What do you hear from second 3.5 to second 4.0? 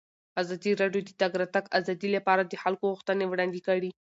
کړي.